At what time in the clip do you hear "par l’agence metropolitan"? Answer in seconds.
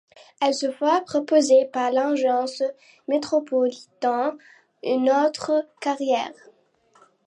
1.71-4.33